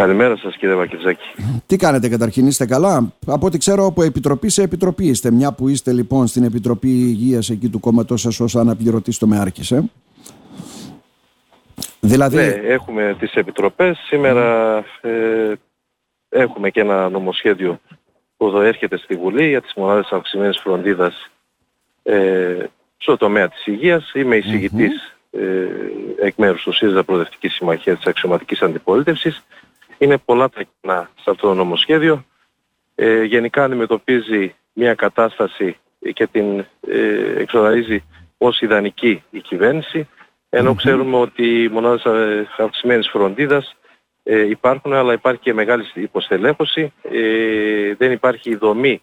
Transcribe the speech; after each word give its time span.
Καλημέρα 0.00 0.36
σας 0.36 0.56
κύριε 0.56 0.74
Βακητζάκη. 0.74 1.28
Τι 1.66 1.76
κάνετε 1.76 2.08
καταρχήν, 2.08 2.46
είστε 2.46 2.66
καλά; 2.66 3.12
Από 3.26 3.46
ό,τι 3.46 3.58
ξέρω 3.58 3.86
από 3.86 4.02
επιτροπή 4.02 4.48
σε 4.48 4.62
επιτροπή 4.62 5.06
είστε. 5.06 5.30
Μια 5.30 5.52
που 5.52 5.68
είστε 5.68 5.92
λοιπόν 5.92 6.26
στην 6.26 6.44
Επιτροπή 6.44 6.88
Υγείας 6.88 7.50
εκεί 7.50 7.68
του 7.68 7.80
κόμματός 7.80 8.20
σας 8.20 8.40
ως 8.40 8.56
αναπληρωτής 8.56 9.14
στο 9.14 9.26
ΜΕΑΡΚΙΣ. 9.26 9.70
Ε; 9.70 9.90
Δηλαδή... 12.00 12.36
Ναι, 12.36 12.42
έχουμε 12.48 13.16
τις 13.18 13.34
επιτροπές. 13.34 13.98
Σήμερα 14.06 14.76
ε, 15.00 15.52
έχουμε 16.28 16.70
και 16.70 16.80
ένα 16.80 17.08
νομοσχέδιο 17.08 17.80
που 18.36 18.46
εδώ 18.46 18.60
έρχεται 18.60 18.96
στη 18.96 19.14
Βουλή 19.16 19.48
για 19.48 19.60
τις 19.60 19.72
μονάδες 19.76 20.08
αυξημένης 20.10 20.58
φροντίδας 20.58 21.30
ε, 22.02 22.64
στο 22.96 23.16
τομέα 23.16 23.48
της 23.48 23.66
υγείας. 23.66 24.12
Είμαι 24.14 24.36
εισηγητής 24.36 25.16
ε, 25.30 25.40
εκ 26.20 26.34
μέρους 26.36 26.62
του 26.62 26.72
ΣΥΡΙΖΑ 26.72 27.04
Προοδευτικής 27.04 27.54
Συμμαχίας 27.54 27.96
της 27.96 28.06
Αξιωματικής 28.06 28.62
Αντιπολίτευσης. 28.62 29.44
Είναι 30.00 30.18
πολλά 30.18 30.48
τα 30.48 30.62
κοινά 30.62 31.10
σε 31.14 31.30
αυτό 31.30 31.46
το 31.46 31.54
νομοσχέδιο. 31.54 32.24
Ε, 32.94 33.22
γενικά 33.22 33.64
αντιμετωπίζει 33.64 34.54
μια 34.72 34.94
κατάσταση 34.94 35.76
και 36.12 36.26
την 36.26 36.64
ε, 36.88 37.40
εξοραίζει 37.40 38.04
ως 38.38 38.60
ιδανική 38.60 39.22
η 39.30 39.40
κυβέρνηση, 39.40 40.08
ενώ 40.48 40.74
ξέρουμε 40.74 41.16
ότι 41.16 41.62
οι 41.62 41.68
μονάδες 41.68 42.02
αυξημένης 42.58 43.08
φροντίδας 43.08 43.76
ε, 44.22 44.48
υπάρχουν, 44.48 44.92
αλλά 44.92 45.12
υπάρχει 45.12 45.40
και 45.40 45.54
μεγάλη 45.54 45.84
υποστελέχωση. 45.94 46.92
Ε, 47.02 47.94
δεν 47.94 48.12
υπάρχει 48.12 48.56
δομή 48.56 49.02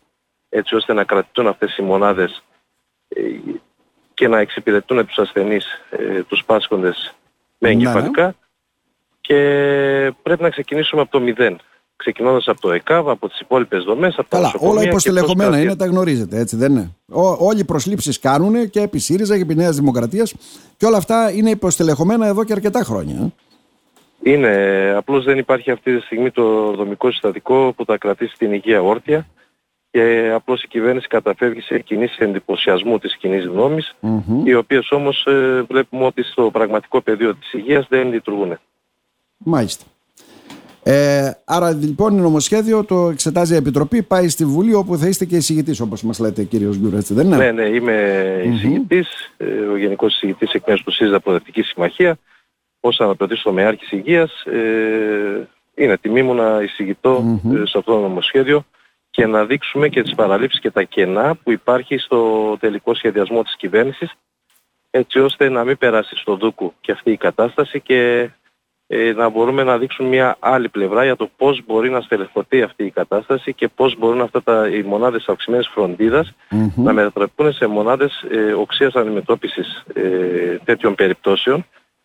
έτσι 0.49 0.75
ώστε 0.75 0.93
να 0.93 1.03
κρατηθούν 1.03 1.47
αυτές 1.47 1.77
οι 1.77 1.81
μονάδες 1.81 2.43
ε, 3.07 3.21
και 4.13 4.27
να 4.27 4.39
εξυπηρετούν 4.39 5.05
τους 5.05 5.17
ασθενείς, 5.17 5.65
ε, 5.89 6.23
τους 6.23 6.43
πάσχοντες 6.45 7.15
με 7.57 7.69
ναι, 7.69 7.75
ναι. 7.75 7.81
εγκεφαλικά 7.81 8.35
και 9.27 10.13
πρέπει 10.23 10.41
να 10.41 10.49
ξεκινήσουμε 10.49 11.01
από 11.01 11.11
το 11.11 11.19
μηδέν. 11.19 11.59
Ξεκινώντας 11.95 12.47
από 12.47 12.61
το 12.61 12.71
ΕΚΑΒ, 12.71 13.09
από 13.09 13.29
τις 13.29 13.39
υπόλοιπες 13.39 13.83
δομές, 13.83 14.15
από 14.17 14.27
Καλά, 14.29 14.53
όλα 14.59 14.83
υποστελεχωμένα 14.83 15.61
είναι, 15.61 15.75
τα 15.75 15.85
γνωρίζετε, 15.85 16.39
έτσι 16.39 16.55
δεν 16.55 16.71
είναι; 16.71 16.95
όλοι 17.37 17.59
οι 17.59 17.63
προσλήψεις 17.63 18.19
κάνουν 18.19 18.69
και 18.69 18.81
επί 18.81 18.99
ΣΥΡΙΖΑ 18.99 19.35
και 19.35 19.41
επί 19.41 19.55
Νέας 19.55 19.75
Δημοκρατίας 19.75 20.33
και 20.77 20.85
όλα 20.85 20.97
αυτά 20.97 21.31
είναι 21.31 21.49
υποστελεχωμένα 21.49 22.27
εδώ 22.27 22.43
και 22.43 22.53
αρκετά 22.53 22.83
χρόνια. 22.83 23.31
Ε; 24.23 24.31
Είναι, 24.31 24.93
απλώς 24.97 25.23
δεν 25.23 25.37
υπάρχει 25.37 25.71
αυτή 25.71 25.97
τη 25.97 26.01
στιγμή 26.01 26.31
το 26.31 26.71
δομικό 26.71 27.11
συστατικό 27.11 27.73
που 27.75 27.85
θα 27.85 27.97
κρατήσει 27.97 28.35
την 28.37 28.53
υγεία 28.53 28.81
όρθια 28.81 29.27
και 29.91 30.31
απλώς 30.33 30.63
η 30.63 30.67
κυβέρνηση 30.67 31.07
καταφεύγει 31.07 31.61
σε 31.61 31.79
κινήσεις 31.79 32.17
εντυπωσιασμού 32.17 32.97
της 32.99 33.17
κοινής 33.17 33.45
γνώμης, 33.45 33.95
οι 34.43 34.53
οποίες 34.53 34.91
όμως 34.91 35.25
ε, 35.25 35.65
βλέπουμε 35.69 36.05
ότι 36.05 36.23
στο 36.23 36.49
πραγματικό 36.51 37.01
πεδίο 37.01 37.35
της 37.35 37.53
υγείας 37.53 37.85
δεν 37.89 38.11
λειτουργούν. 38.11 38.57
Μάλιστα. 39.37 39.85
Ε, 40.83 41.31
άρα 41.45 41.71
λοιπόν 41.71 42.15
το 42.15 42.21
νομοσχέδιο 42.21 42.83
το 42.83 43.09
εξετάζει 43.09 43.53
η 43.53 43.57
Επιτροπή, 43.57 44.03
πάει 44.03 44.29
στη 44.29 44.45
Βουλή 44.45 44.73
όπου 44.73 44.97
θα 44.97 45.07
είστε 45.07 45.25
και 45.25 45.35
εισηγητής 45.35 45.79
όπως 45.79 46.01
μας 46.01 46.19
λέτε 46.19 46.43
κύριος 46.43 46.77
Γκουρ, 46.77 46.93
έτσι 46.93 47.13
δεν 47.13 47.25
είναι; 47.25 47.37
Ναι, 47.37 47.51
ναι, 47.51 47.65
είμαι 47.65 48.41
εισηγητής, 48.45 49.07
mm-hmm. 49.37 49.71
ο 49.71 49.77
Γενικός 49.77 50.13
Εισηγητής 50.15 50.51
εκ 50.51 50.67
μέρους 50.67 50.83
του 50.83 50.91
ΣΥΖΑ 50.91 51.19
Προοδευτική 51.19 51.61
Συμμαχία, 51.61 52.17
ως 52.79 52.99
αναπληρωτής 52.99 53.39
στο 53.39 53.51
ΜΕΑΡΚΙΣ 53.51 53.91
Υγείας. 53.91 54.41
Ε, 54.45 55.47
είναι 55.75 55.97
τιμή 55.97 56.23
μου 56.23 56.33
να 56.33 56.61
εισηγητώ 56.61 57.17
mm-hmm. 57.17 57.51
σε 57.51 57.77
αυτό 57.77 57.93
το 57.93 57.99
νομοσχέδιο 57.99 58.65
και 59.09 59.25
να 59.25 59.45
δείξουμε 59.45 59.89
και 59.89 60.01
τις 60.01 60.15
παραλήψεις 60.15 60.59
και 60.59 60.71
τα 60.71 60.83
κενά 60.83 61.35
που 61.35 61.51
υπάρχει 61.51 61.97
στο 61.97 62.57
τελικό 62.59 62.93
σχεδιασμό 62.93 63.43
της 63.43 63.55
κυβέρνησης 63.55 64.13
έτσι 64.89 65.19
ώστε 65.19 65.49
να 65.49 65.63
μην 65.63 65.77
περάσει 65.77 66.15
στο 66.15 66.35
δούκου 66.35 66.73
και 66.81 66.91
αυτή 66.91 67.11
η 67.11 67.17
κατάσταση 67.17 67.79
και 67.79 68.29
ε, 68.87 69.13
να 69.13 69.29
μπορούμε 69.29 69.63
να 69.63 69.77
δείξουμε 69.77 70.09
μια 70.09 70.35
άλλη 70.39 70.69
πλευρά 70.69 71.03
για 71.03 71.15
το 71.15 71.29
πώς 71.37 71.63
μπορεί 71.65 71.89
να 71.89 72.01
στελεχωθεί 72.01 72.61
αυτή 72.61 72.83
η 72.85 72.91
κατάσταση 72.91 73.53
και 73.53 73.67
πώς 73.67 73.97
μπορούν 73.97 74.21
αυτά 74.21 74.43
τα, 74.43 74.67
οι 74.67 74.81
μονάδες 74.81 75.27
αυξημένης 75.27 75.69
να 76.75 76.93
μετατραπούν 76.93 77.53
σε 77.53 77.67
μονάδες 77.67 78.25
ε, 78.31 78.53
οξίας 78.53 78.95
αντιμετώπισης 78.95 79.83
ε, 79.93 80.57
τέτοιων 80.63 80.95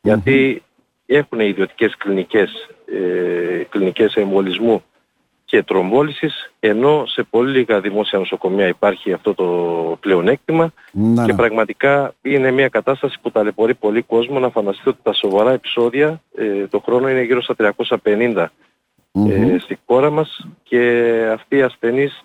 γιατί 0.00 0.62
έχουν 1.06 1.40
ιδιωτικές 1.40 1.96
κλινικές, 1.96 2.68
ε, 2.86 3.62
κλινικές 3.68 4.14
εμβολισμού 4.14 4.82
και 5.52 5.62
τρομβόλησης, 5.62 6.52
ενώ 6.60 7.04
σε 7.06 7.22
πολύ 7.22 7.50
λίγα 7.50 7.80
δημόσια 7.80 8.18
νοσοκομεία 8.18 8.68
υπάρχει 8.68 9.12
αυτό 9.12 9.34
το 9.34 9.46
πλεονέκτημα 10.00 10.72
και 10.92 10.98
ναι. 10.98 11.34
πραγματικά 11.34 12.14
είναι 12.22 12.50
μια 12.50 12.68
κατάσταση 12.68 13.18
που 13.22 13.30
ταλαιπωρεί 13.30 13.74
πολύ 13.74 14.02
κόσμο 14.02 14.38
να 14.38 14.50
φανταστείτε 14.50 14.88
ότι 14.88 14.98
τα 15.02 15.12
σοβαρά 15.12 15.52
επεισόδια 15.52 16.22
ε, 16.34 16.66
το 16.66 16.80
χρόνο 16.80 17.08
είναι 17.08 17.22
γύρω 17.22 17.42
στα 17.42 17.54
350 18.04 18.46
ε, 19.12 19.58
στη 19.58 19.78
χώρα 19.86 20.10
μας 20.10 20.46
και 20.62 21.04
αυτοί 21.32 21.56
οι 21.56 21.62
ασθενείς 21.62 22.24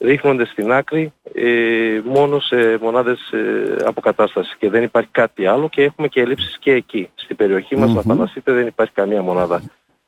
ρίχνονται 0.00 0.46
στην 0.46 0.72
άκρη 0.72 1.12
ε, 1.34 2.00
μόνο 2.04 2.40
σε 2.40 2.78
μονάδες 2.82 3.30
ε, 3.30 3.76
αποκατάστασης 3.84 4.56
και 4.56 4.70
δεν 4.70 4.82
υπάρχει 4.82 5.10
κάτι 5.12 5.46
άλλο 5.46 5.68
και 5.68 5.82
έχουμε 5.82 6.08
και 6.08 6.20
ελλείψεις 6.20 6.58
και 6.58 6.72
εκεί. 6.72 7.10
Στην 7.14 7.36
περιοχή 7.36 7.76
μας, 7.76 7.94
να 7.94 8.00
φανταστείτε, 8.00 8.52
δεν 8.52 8.66
υπάρχει 8.66 8.92
καμία 8.92 9.22
μονάδα 9.22 9.62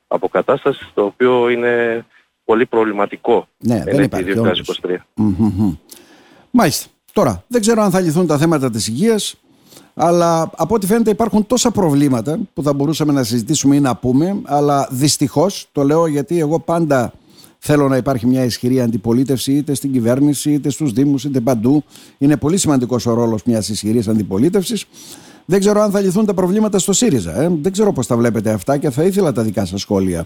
αποκατάστασης, 0.06 0.90
το 0.94 1.04
οποίο 1.04 1.48
είναι 1.48 2.04
πολύ 2.44 2.66
προβληματικό 2.66 3.48
ναι, 3.58 3.82
δεν 3.84 4.02
υπάρχει, 4.02 4.32
2023. 4.82 4.96
Mm-hmm. 5.16 5.76
Μάλιστα. 6.50 6.86
Τώρα, 7.12 7.44
δεν 7.46 7.60
ξέρω 7.60 7.82
αν 7.82 7.90
θα 7.90 8.00
λυθούν 8.00 8.26
τα 8.26 8.38
θέματα 8.38 8.70
της 8.70 8.88
υγείας, 8.88 9.34
αλλά 9.94 10.50
από 10.56 10.74
ό,τι 10.74 10.86
φαίνεται 10.86 11.10
υπάρχουν 11.10 11.46
τόσα 11.46 11.70
προβλήματα 11.70 12.38
που 12.54 12.62
θα 12.62 12.72
μπορούσαμε 12.72 13.12
να 13.12 13.22
συζητήσουμε 13.22 13.76
ή 13.76 13.80
να 13.80 13.96
πούμε, 13.96 14.40
αλλά 14.44 14.88
δυστυχώς, 14.90 15.68
το 15.72 15.82
λέω 15.82 16.06
γιατί 16.06 16.38
εγώ 16.38 16.60
πάντα 16.60 17.12
θέλω 17.58 17.88
να 17.88 17.96
υπάρχει 17.96 18.26
μια 18.26 18.44
ισχυρή 18.44 18.80
αντιπολίτευση 18.80 19.52
είτε 19.52 19.74
στην 19.74 19.92
κυβέρνηση, 19.92 20.52
είτε 20.52 20.70
στους 20.70 20.92
δήμους, 20.92 21.24
είτε 21.24 21.40
παντού. 21.40 21.84
Είναι 22.18 22.36
πολύ 22.36 22.56
σημαντικός 22.56 23.06
ο 23.06 23.14
ρόλος 23.14 23.42
μιας 23.42 23.68
ισχυρής 23.68 24.08
αντιπολίτευσης. 24.08 24.86
Δεν 25.44 25.60
ξέρω 25.60 25.80
αν 25.80 25.90
θα 25.90 26.00
λυθούν 26.00 26.26
τα 26.26 26.34
προβλήματα 26.34 26.78
στο 26.78 26.92
ΣΥΡΙΖΑ. 26.92 27.42
Ε. 27.42 27.48
Δεν 27.62 27.72
ξέρω 27.72 27.92
πώς 27.92 28.06
τα 28.06 28.16
βλέπετε 28.16 28.50
αυτά 28.50 28.78
και 28.78 28.90
θα 28.90 29.02
ήθελα 29.02 29.32
τα 29.32 29.42
δικά 29.42 29.64
σας 29.64 29.80
σχόλια 29.80 30.24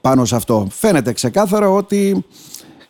πάνω 0.00 0.24
σε 0.24 0.36
αυτό. 0.36 0.66
Φαίνεται 0.70 1.12
ξεκάθαρα 1.12 1.68
ότι 1.68 2.24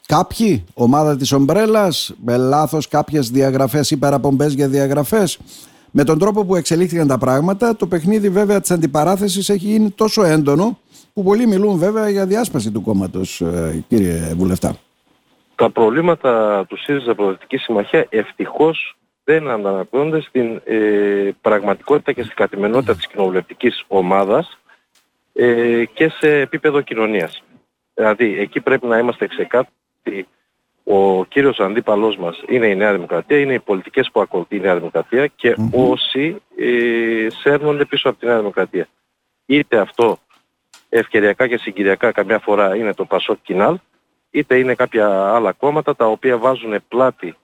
κάποιοι, 0.07 0.65
ομάδα 0.75 1.17
της 1.17 1.33
ομπρέλας, 1.33 2.15
με 2.25 2.37
λάθος 2.37 2.89
κάποιες 2.89 3.31
διαγραφές 3.31 3.91
ή 3.91 3.97
παραπομπές 3.97 4.53
για 4.53 4.69
διαγραφές, 4.69 5.39
με 5.91 6.05
τον 6.05 6.19
τρόπο 6.19 6.45
που 6.45 6.57
εξελίχθηκαν 6.57 7.07
τα 7.07 7.19
πράγματα, 7.19 7.77
το 7.77 7.87
παιχνίδι 7.87 8.29
βέβαια 8.29 8.61
της 8.61 8.71
αντιπαράθεσης 8.71 9.49
έχει 9.49 9.67
γίνει 9.67 9.91
τόσο 9.91 10.25
έντονο 10.25 10.79
που 11.13 11.23
πολλοί 11.23 11.47
μιλούν 11.47 11.79
βέβαια 11.79 12.09
για 12.09 12.27
διάσπαση 12.27 12.71
του 12.71 12.83
κόμματος, 12.83 13.41
ε, 13.41 13.85
κύριε 13.89 14.35
Βουλευτά. 14.37 14.77
Τα 15.55 15.71
προβλήματα 15.71 16.65
του 16.69 16.77
ΣΥΡΙΖΑ 16.77 17.15
Προοδευτική 17.15 17.57
Συμμαχία 17.57 18.07
ευτυχώς 18.09 18.97
δεν 19.25 19.49
αντανακλώνται 19.49 20.21
στην 20.21 20.61
ε, 20.65 21.31
πραγματικότητα 21.41 22.13
και 22.13 22.23
στην 22.23 22.35
καθημερινότητα 22.37 22.95
της 22.95 23.07
κοινοβουλευτικής 23.07 23.85
ομάδας 23.87 24.59
ε, 25.33 25.85
και 25.85 26.09
σε 26.09 26.41
επίπεδο 26.41 26.81
κοινωνίας. 26.81 27.43
Δηλαδή, 27.95 28.39
εκεί 28.39 28.61
πρέπει 28.61 28.87
να 28.87 28.99
είμαστε 28.99 29.27
ξεκάθαροι 29.27 30.27
ο 30.85 31.25
κύριος 31.25 31.61
αντίπαλός 31.61 32.17
μας 32.17 32.43
είναι 32.49 32.67
η 32.67 32.77
Νέα 32.77 32.93
Δημοκρατία, 32.93 33.39
είναι 33.39 33.55
οι 33.55 33.59
πολιτικές 33.59 34.11
που 34.13 34.21
ακολουθεί 34.21 34.57
η 34.57 34.61
Νέα 34.61 34.75
Δημοκρατία 34.77 35.27
και 35.27 35.57
όσοι 35.73 36.43
ε, 36.57 37.27
σέρνονται 37.31 37.85
πίσω 37.85 38.09
από 38.09 38.19
τη 38.19 38.27
Νέα 38.27 38.39
Δημοκρατία. 38.39 38.89
Είτε 39.47 39.79
αυτό 39.79 40.19
ευκαιριακά 40.89 41.49
και 41.49 41.59
συγκυριακά 41.59 42.13
καμιά 42.13 42.39
φορά 42.39 42.77
είναι 42.77 42.95
το 42.95 43.05
Πασόκ 43.05 43.39
Κινάλ, 43.43 43.79
είτε 44.31 44.59
είναι 44.59 44.75
κάποια 44.75 45.35
άλλα 45.35 45.53
κόμματα 45.53 45.97
τα 45.97 46.07
οποία 46.07 46.39
βάζουν 46.39 46.83
πλάτη 46.89 47.35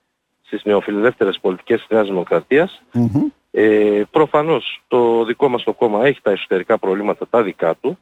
στις 0.50 0.64
νεοφιλελεύθερες 0.64 1.38
πολιτικές 1.40 1.78
της 1.78 1.88
Νέας 1.90 2.06
Δημοκρατίας. 2.06 2.82
Ε, 3.50 4.02
προφανώς 4.10 4.82
το 4.88 5.24
δικό 5.24 5.48
μας 5.48 5.62
το 5.62 5.72
κόμμα 5.72 6.06
έχει 6.06 6.20
τα 6.22 6.30
εσωτερικά 6.30 6.78
προβλήματα 6.78 7.26
τα 7.30 7.42
δικά 7.42 7.74
του 7.74 7.98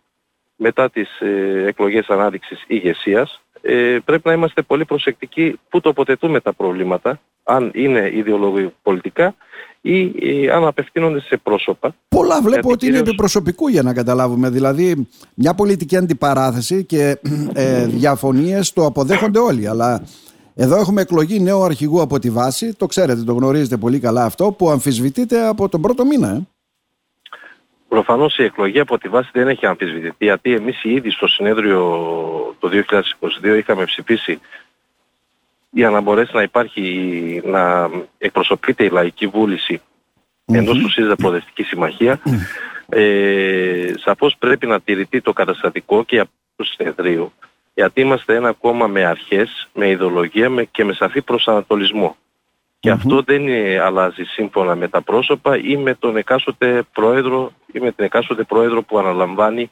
μετά 0.56 0.91
τις 0.91 1.20
ε, 1.20 1.64
εκλογές 1.66 2.09
ανάδειξης 2.09 2.65
ηγεσίας. 2.66 3.41
Ε, 3.60 3.98
πρέπει 4.04 4.22
να 4.24 4.33
είμαστε 4.33 4.62
πολύ 4.62 4.84
προσεκτικοί 4.84 5.59
που 5.68 5.80
τοποθετούμε 5.80 6.41
τα 6.41 6.53
προβλήματα, 6.53 7.21
αν 7.45 7.71
είναι 7.74 8.10
ιδεολογικοπολιτικά 8.15 9.34
ή 9.80 10.00
ε, 10.21 10.50
αν 10.50 10.66
απευθύνονται 10.66 11.21
σε 11.21 11.36
πρόσωπα. 11.36 11.95
Πολλά 12.09 12.41
βλέπω 12.41 12.71
ότι 12.71 12.86
είναι 12.86 13.03
προσωπικού 13.16 13.68
για 13.68 13.83
να 13.83 13.95
καταλάβουμε. 13.95 14.50
Δηλαδή 14.50 15.09
μια 15.34 15.54
πολιτική 15.54 15.97
αντιπαράθεση 15.97 16.84
και 16.84 17.18
ε, 17.53 17.86
διαφωνίες 17.86 18.72
το 18.72 18.84
αποδέχονται 18.84 19.39
όλοι. 19.39 19.68
Αλλά 19.68 20.03
εδώ 20.60 20.77
έχουμε 20.77 21.01
εκλογή 21.01 21.41
νέου 21.41 21.63
αρχηγού 21.63 22.01
από 22.01 22.19
τη 22.19 22.31
βάση, 22.31 22.75
το 22.75 22.87
ξέρετε, 22.87 23.22
το 23.22 23.33
γνωρίζετε 23.33 23.77
πολύ 23.77 24.01
καλά 24.01 24.25
αυτό, 24.25 24.53
που 24.53 24.71
αμφισβητείται 24.71 25.47
από 25.47 25.69
τον 25.69 25.81
πρώτο 25.81 26.05
μήνα. 26.05 26.28
Ε. 26.28 26.47
Προφανώς 27.89 28.39
η 28.39 28.43
εκλογή 28.43 28.81
από 28.81 28.99
τη 28.99 29.09
βάση 29.09 29.31
δεν 29.33 29.49
έχει 29.49 29.66
αμφισβητηθεί, 29.66 30.25
γιατί 30.25 30.53
εμείς 30.53 30.84
ήδη 30.84 31.10
στο 31.10 31.27
συνέδριο 31.27 31.81
το 32.59 32.71
2022 33.43 33.57
είχαμε 33.59 33.84
ψηφίσει 33.84 34.41
για 35.71 35.91
να 35.91 36.01
μπορέσει 36.01 36.31
να 36.34 36.43
υπάρχει, 36.43 37.43
να 37.45 37.91
εκπροσωπείται 38.19 38.84
η 38.84 38.89
λαϊκή 38.89 39.27
βούληση 39.27 39.81
mm-hmm. 39.81 40.55
εντός 40.55 40.78
του 40.78 40.91
ΣΥΡΙΖΑ 40.91 41.16
Προοδευτική 41.16 41.63
Συμμαχία. 41.63 42.21
Ε, 42.91 43.93
σαφώς 43.97 44.37
πρέπει 44.39 44.66
να 44.66 44.81
τηρηθεί 44.81 45.21
το 45.21 45.33
καταστατικό 45.33 46.05
και 46.05 46.25
του 46.57 46.65
συνεδρίου 46.65 47.33
γιατί 47.78 48.01
είμαστε 48.01 48.34
ένα 48.34 48.53
κόμμα 48.53 48.86
με 48.86 49.04
αρχές, 49.04 49.69
με 49.75 49.89
ιδεολογία 49.89 50.51
με, 50.51 50.65
και 50.65 50.84
με 50.84 50.92
σαφή 50.92 51.22
προσανατολισμό. 51.22 52.16
Και 52.80 52.91
αυτό 52.91 53.22
δεν 53.22 53.42
αλλάζει 53.80 54.22
σύμφωνα 54.22 54.75
με 54.75 54.89
τα 54.89 55.03
πρόσωπα 55.03 55.57
ή 55.57 55.77
με 55.77 55.95
τον 55.95 56.16
εκάστοτε 56.16 56.83
πρόεδρο 56.92 57.53
ή 57.72 57.80
με 57.80 57.92
την 57.92 58.04
εκάστοτε 58.04 58.42
πρόεδρο 58.42 58.83
που 58.83 58.98
αναλαμβάνει 58.98 59.71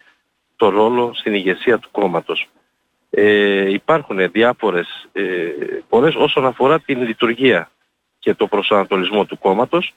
το 0.56 0.68
ρόλο 0.68 1.10
στην 1.14 1.34
ηγεσία 1.34 1.78
του 1.78 1.88
κόμματος. 1.90 2.48
Ε, 3.10 3.70
υπάρχουν 3.70 4.30
διάφορες 4.30 5.08
ε, 5.12 5.22
πολλές 5.88 6.14
όσον 6.14 6.46
αφορά 6.46 6.80
την 6.80 7.02
λειτουργία 7.02 7.70
και 8.18 8.34
το 8.34 8.46
προσανατολισμό 8.46 9.24
του 9.24 9.38
κομματος 9.38 9.94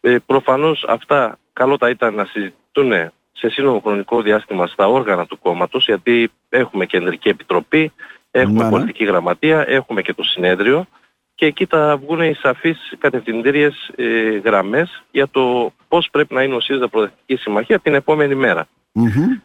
Ε, 0.00 0.16
προφανώς 0.26 0.84
αυτά 0.88 1.38
καλό 1.52 1.76
θα 1.78 1.90
ήταν 1.90 2.14
να 2.14 2.24
συζητούν 2.24 2.92
σε 3.36 3.48
σύντομο 3.48 3.80
χρονικό 3.80 4.22
διάστημα 4.22 4.66
στα 4.66 4.88
όργανα 4.88 5.26
του 5.26 5.38
κόμματος 5.38 5.86
γιατί 5.86 6.30
έχουμε 6.48 6.86
κεντρική 6.86 7.28
επιτροπή, 7.28 7.92
έχουμε 8.30 8.58
ναι, 8.58 8.64
ναι. 8.64 8.70
πολιτική 8.70 9.04
γραμματεία, 9.04 9.64
έχουμε 9.68 10.02
και 10.02 10.14
το 10.14 10.22
συνέδριο 10.22 10.86
και 11.34 11.46
εκεί 11.46 11.66
θα 11.66 11.96
βγουν 11.96 12.20
οι 12.20 12.34
σαφείς 12.34 12.92
κατευθυντήριες 12.98 13.90
ε, 13.96 14.38
γραμμές 14.44 15.02
για 15.10 15.28
το 15.28 15.72
πώς 15.88 16.08
πρέπει 16.10 16.34
να 16.34 16.42
είναι 16.42 16.54
ο 16.54 16.60
ΣΥΡΙΖΑ 16.60 16.88
Προοδευτική 16.88 17.36
Συμμαχία 17.36 17.78
την 17.78 17.94
επόμενη 17.94 18.34
μέρα. 18.34 18.68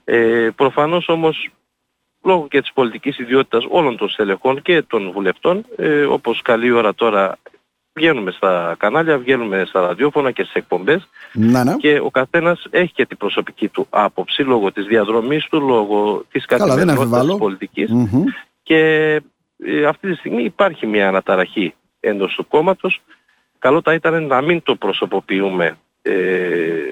Ε, 0.04 0.50
προφανώς 0.56 1.08
όμως 1.08 1.50
λόγω 2.24 2.48
και 2.48 2.62
της 2.62 2.74
πολιτικής 2.74 3.20
ιδιότητας 3.20 3.66
όλων 3.70 3.98
των 3.98 4.10
στελεχών 4.10 4.62
και 4.62 4.82
των 4.82 5.12
βουλευτών, 5.12 5.66
ε, 5.78 6.04
όπως 6.04 6.42
καλή 6.42 6.72
ώρα 6.72 6.94
τώρα 6.94 7.38
βγαίνουμε 7.94 8.32
στα 8.32 8.76
κανάλια, 8.80 9.18
βγαίνουμε 9.18 9.64
στα 9.68 9.82
ραδιόφωνα 9.82 10.32
και 10.32 10.44
στις 10.44 10.56
εκπομπές 10.56 11.08
να, 11.34 11.64
ναι. 11.64 11.76
και 11.76 12.00
ο 12.00 12.10
καθένας 12.10 12.68
έχει 12.70 12.94
και 12.94 13.06
την 13.06 13.18
προσωπική 13.18 13.68
του 13.68 13.88
άποψη 13.90 14.42
λόγω 14.42 14.72
της 14.72 14.86
διαδρομής 14.86 15.46
του, 15.46 15.62
λόγω 15.62 16.26
της 16.32 16.46
καθημερινότητας 16.46 17.26
της 17.26 17.36
πολιτικης 17.38 17.92
και 18.64 18.80
ε, 19.58 19.86
αυτή 19.86 20.10
τη 20.10 20.16
στιγμή 20.16 20.44
υπάρχει 20.44 20.88
μια 20.88 21.08
αναταραχή 21.08 21.74
εντός 22.00 22.34
του 22.36 22.48
κόμματος. 22.48 23.02
Καλό 23.60 23.82
θα 23.84 23.94
ήταν 23.94 24.28
να 24.28 24.42
μην 24.42 24.64
το 24.64 24.76
προσωποποιούμε 24.76 25.66
ε, 25.66 25.76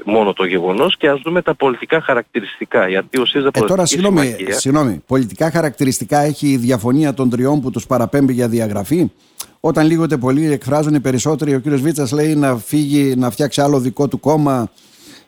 μόνο 0.05 0.33
το 0.33 0.45
γεγονός 0.45 0.97
και 0.97 1.09
ας 1.09 1.21
δούμε 1.23 1.41
τα 1.41 1.55
πολιτικά 1.55 2.01
χαρακτηριστικά 2.01 2.87
γιατί 2.87 3.19
ο 3.19 3.25
ΣΥΡΙΖΑ 3.25 3.49
ε, 3.53 3.59
τώρα 3.59 3.85
συγγνώμη, 3.85 4.35
συγγνώμη, 4.49 5.01
πολιτικά 5.07 5.51
χαρακτηριστικά 5.51 6.19
έχει 6.19 6.47
η 6.47 6.57
διαφωνία 6.57 7.13
των 7.13 7.29
τριών 7.29 7.61
που 7.61 7.71
τους 7.71 7.85
παραπέμπει 7.87 8.33
για 8.33 8.47
διαγραφή; 8.47 9.11
Όταν 9.59 9.87
λίγοτε 9.87 10.17
πολλοί 10.17 10.51
εκφράζουν 10.51 10.93
οι 10.93 10.99
περισσότεροι 10.99 11.55
ο 11.55 11.59
κύριος 11.59 11.81
Βίτσας 11.81 12.11
λέει 12.11 12.35
να 12.35 12.57
φύγει 12.57 13.15
να 13.15 13.29
φτιάξει 13.29 13.61
άλλο 13.61 13.79
δικό 13.79 14.07
του 14.07 14.19
κόμμα. 14.19 14.69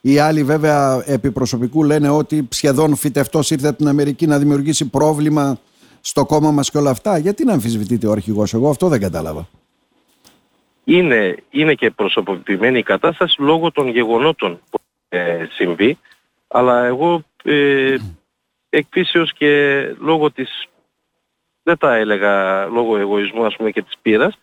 Οι 0.01 0.17
άλλοι 0.17 0.43
βέβαια 0.43 1.03
επί 1.05 1.31
προσωπικού 1.31 1.83
λένε 1.83 2.09
ότι 2.09 2.47
σχεδόν 2.49 2.95
φυτευτός 2.95 3.51
ήρθε 3.51 3.67
από 3.67 3.77
την 3.77 3.87
Αμερική 3.87 4.27
να 4.27 4.37
δημιουργήσει 4.37 4.85
πρόβλημα 4.89 5.57
στο 6.01 6.25
κόμμα 6.25 6.51
μας 6.51 6.71
και 6.71 6.77
όλα 6.77 6.89
αυτά. 6.89 7.17
Γιατί 7.17 7.45
να 7.45 7.53
αμφισβητείτε 7.53 8.07
ο 8.07 8.11
αρχηγός 8.11 8.53
εγώ 8.53 8.69
αυτό 8.69 8.87
δεν 8.87 8.99
κατάλαβα 8.99 9.47
είναι, 10.83 11.37
είναι 11.49 11.73
και 11.73 11.91
προσωποποιημένη 11.91 12.77
η 12.79 12.83
κατάσταση 12.83 13.41
λόγω 13.41 13.71
των 13.71 13.87
γεγονότων 13.87 14.59
που 14.69 14.79
ε, 15.09 15.45
συμβεί, 15.51 15.97
αλλά 16.47 16.85
εγώ 16.85 17.23
ε, 17.43 17.95
εκφύσεως 18.69 19.33
και 19.33 19.81
λόγω 19.99 20.31
της, 20.31 20.67
δεν 21.63 21.77
τα 21.77 21.95
έλεγα 21.95 22.65
λόγω 22.65 22.97
εγωισμού 22.97 23.45
ας 23.45 23.55
πούμε 23.55 23.71
και 23.71 23.81
της 23.81 23.97
πείρας, 24.01 24.37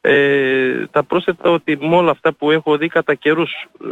ε, 0.00 0.84
θα 0.90 1.04
πρόσθετα 1.04 1.50
ότι 1.50 1.76
με 1.80 1.96
όλα 1.96 2.10
αυτά 2.10 2.32
που 2.32 2.50
έχω 2.50 2.76
δει 2.76 2.88
κατά 2.88 3.14
καιρούς 3.14 3.52
ε, 3.84 3.86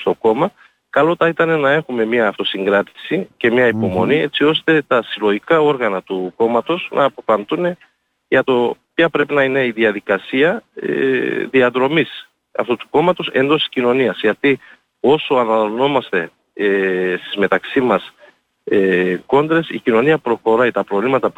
στο 0.00 0.14
κόμμα, 0.14 0.52
καλό 0.90 1.16
θα 1.16 1.28
ήταν 1.28 1.60
να 1.60 1.70
έχουμε 1.70 2.04
μια 2.04 2.28
αυτοσυγκράτηση 2.28 3.28
και 3.36 3.50
μια 3.50 3.66
υπομονή 3.66 4.16
έτσι 4.16 4.44
ώστε 4.44 4.82
τα 4.82 5.02
συλλογικά 5.02 5.60
όργανα 5.60 6.02
του 6.02 6.32
κόμματος 6.36 6.88
να 6.92 7.04
αποπαντούν 7.04 7.76
για 8.28 8.44
το 8.44 8.76
ποια 9.00 9.08
πρέπει 9.08 9.34
να 9.34 9.42
είναι 9.42 9.64
η 9.64 9.70
διαδικασία 9.70 10.62
ε, 10.74 10.88
διαδρομής 11.50 12.28
αυτού 12.58 12.76
του 12.76 12.86
κόμματος 12.90 13.28
εντός 13.32 13.58
της 13.58 13.68
κοινωνίας. 13.68 14.20
Γιατί 14.20 14.58
όσο 15.00 15.34
αναλωνόμαστε 15.34 16.30
ε, 16.54 17.14
στις 17.20 17.36
μεταξύ 17.36 17.80
μας 17.80 18.12
ε, 18.64 19.16
κόντρες, 19.26 19.68
η 19.68 19.78
κοινωνία 19.78 20.18
προχωράει, 20.18 20.70
τα 20.70 20.84
προβλήματα 20.84 21.32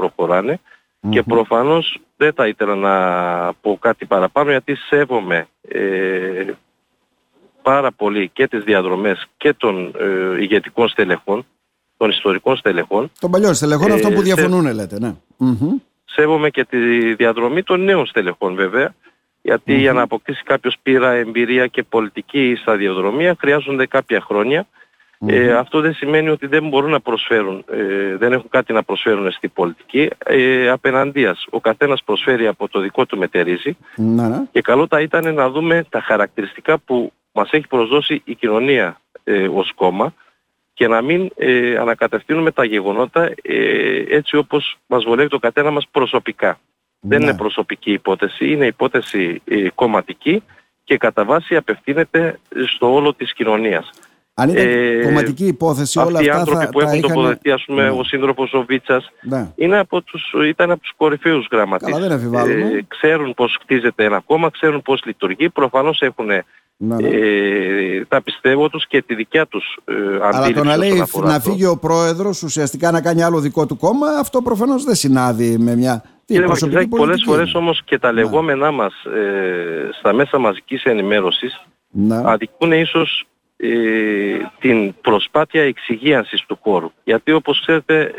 και 1.10 1.22
προφανώς 1.22 1.98
δεν 2.16 2.32
θα 2.32 2.46
ήθελα 2.46 2.74
να 2.74 2.94
πω 3.52 3.78
κάτι 3.80 4.06
παραπάνω 4.06 4.50
γιατί 4.50 4.74
σέβομαι 4.74 5.46
ε, 5.68 6.44
πάρα 7.62 7.92
πολύ 7.92 8.28
και 8.28 8.48
τις 8.48 8.64
διαδρομές 8.64 9.26
και 9.36 9.52
των 9.52 9.94
ε, 9.98 10.40
ηγετικών 10.40 10.88
στελεχών, 10.88 11.46
των 11.96 12.10
ιστορικών 12.10 12.56
στελεχών. 12.56 13.10
Των 13.20 13.30
παλιών 13.30 13.54
στελεχών, 13.54 13.92
αυτό 13.92 14.08
που 14.08 14.20
ε, 14.20 14.22
διαφωνούν 14.22 14.74
λέτε, 14.74 14.98
ναι. 14.98 15.14
Σέβομαι 16.12 16.50
και 16.50 16.64
τη 16.64 17.14
διαδρομή 17.14 17.62
των 17.62 17.84
νέων 17.84 18.06
στελεχών 18.06 18.54
βέβαια, 18.54 18.94
για 19.64 19.92
να 19.92 20.02
αποκτήσει 20.02 20.42
κάποιος 20.42 20.76
πείρα, 20.82 21.10
εμπειρία 21.10 21.66
και 21.66 21.82
πολιτική 21.82 22.54
σταδιοδρομία 22.60 23.36
χρειάζονται 23.38 23.86
κάποια 23.86 24.20
Ε, 25.26 25.52
αυτό 25.52 25.80
δεν 25.80 25.94
σημαίνει 25.94 26.28
ότι 26.28 26.46
δεν 26.46 26.68
μπορούν 26.68 26.90
να 26.90 27.00
προσφέρουν, 27.00 27.64
ε, 27.70 28.16
δεν 28.16 28.32
έχουν 28.32 28.48
κάτι 28.48 28.72
να 28.72 28.82
προσφέρουν 28.82 29.30
στη 29.30 29.48
πολιτική. 29.48 30.08
Ε, 30.24 30.68
απέναντίας, 30.68 31.46
ο 31.50 31.60
καθένας 31.60 32.02
προσφέρει 32.04 32.46
από 32.46 32.68
το 32.68 32.80
δικό 32.80 33.06
του 33.06 33.18
μετερίζει. 33.18 33.76
Και 34.52 34.60
καλό 34.60 34.86
θα 34.86 35.00
ήταν 35.00 35.34
να 35.34 35.50
δούμε 35.50 35.84
τα 35.88 36.00
χαρακτηριστικά 36.00 36.78
που 36.78 37.12
μας 37.32 37.50
έχει 37.50 37.66
προσδώσει 37.66 38.22
η 38.24 38.34
κοινωνία 38.34 39.00
ε, 39.24 39.48
ως 39.48 39.72
κόμμα 39.74 40.14
και 40.82 40.88
να 40.88 41.02
μην 41.02 41.30
ε, 41.36 41.76
ανακατευθύνουμε 41.76 42.50
τα 42.50 42.64
γεγονότα 42.64 43.32
ε, 43.42 44.04
έτσι 44.08 44.36
όπως 44.36 44.78
μας 44.86 45.04
βολεύει 45.04 45.28
το 45.28 45.38
κατένα 45.38 45.70
μας 45.70 45.86
προσωπικά. 45.90 46.58
Δεν 47.00 47.20
είναι 47.20 47.30
ναι. 47.30 47.36
προσωπική 47.36 47.92
υπόθεση, 47.92 48.50
είναι 48.50 48.66
υπόθεση 48.66 49.42
ε, 49.44 49.68
κομματική 49.74 50.42
και 50.84 50.96
κατά 50.96 51.24
βάση 51.24 51.56
απευθύνεται 51.56 52.38
στο 52.74 52.94
όλο 52.94 53.14
της 53.14 53.32
κοινωνίας. 53.32 53.90
Αν 54.34 54.48
ήταν 54.48 54.66
ε, 54.68 55.02
κομματική 55.02 55.46
υπόθεση 55.46 55.98
όλα 55.98 56.18
αυτά 56.18 56.22
οι 56.22 56.28
άνθρωποι 56.28 56.68
που 56.68 56.80
έχουν 56.80 57.00
τοποθετεί, 57.00 57.50
ας 57.50 57.64
πούμε, 57.64 57.82
ναι. 57.82 57.90
ο 57.90 58.04
σύντροφος 58.04 58.52
ο 58.52 58.64
Βίτσας, 58.64 59.12
ναι. 59.22 59.52
είναι 59.54 59.78
από 59.78 60.02
τους, 60.02 60.32
ήταν 60.48 60.70
από 60.70 60.80
τους 60.80 60.92
κορυφαίους 60.96 61.48
γραμματείς. 61.52 61.92
Καλά, 61.92 62.18
δεν 62.18 62.60
ε, 62.60 62.84
ξέρουν 62.88 63.34
πώς 63.34 63.58
χτίζεται 63.62 64.04
ένα 64.04 64.20
κόμμα, 64.26 64.50
ξέρουν 64.50 64.82
πώς 64.82 65.02
λειτουργεί, 65.04 65.48
προφανώς 65.48 66.00
έχουν 66.00 66.30
ναι, 66.84 66.96
ναι. 66.96 67.08
Ε, 67.08 68.04
τα 68.08 68.22
πιστεύω 68.22 68.68
τους 68.68 68.86
και 68.86 69.02
τη 69.02 69.14
δικιά 69.14 69.46
τους 69.46 69.78
ε, 69.84 69.94
αντίληψη. 69.94 70.36
Αλλά 70.36 70.52
το 70.52 70.64
να 70.64 70.76
λέει 70.76 71.04
να 71.22 71.40
φύγει 71.40 71.66
ο 71.66 71.78
πρόεδρος 71.78 72.42
ουσιαστικά 72.42 72.90
να 72.90 73.00
κάνει 73.00 73.22
άλλο 73.22 73.40
δικό 73.40 73.66
του 73.66 73.76
κόμμα, 73.76 74.06
αυτό 74.20 74.42
προφανώς 74.42 74.84
δεν 74.84 74.94
συνάδει 74.94 75.58
με 75.58 75.76
μια 75.76 76.04
Κύριε 76.24 76.46
Μαρκιζάκη, 76.46 76.88
πολλές 76.88 77.22
φορές 77.26 77.54
όμως 77.54 77.82
και 77.84 77.98
τα 77.98 78.12
ναι. 78.12 78.20
λεγόμενά 78.22 78.70
μας 78.70 79.04
ε, 79.04 79.88
στα 79.98 80.12
μέσα 80.12 80.38
μαζικής 80.38 80.84
ενημέρωσης 80.84 81.64
ναι. 81.90 82.20
αδικούν 82.24 82.72
ίσως 82.72 83.26
ε, 83.56 83.68
την 84.60 84.94
προσπάθεια 85.00 85.62
εξυγίανσης 85.62 86.44
του 86.46 86.58
χώρου. 86.62 86.90
Γιατί 87.04 87.32
όπως 87.32 87.60
ξέρετε 87.60 88.14